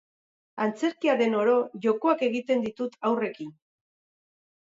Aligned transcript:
Antzerkia 0.63 1.13
den 1.19 1.35
oro, 1.41 1.53
jokoak 1.83 2.25
egiten 2.29 2.65
ditut 2.65 2.97
haurrekin. 3.09 3.53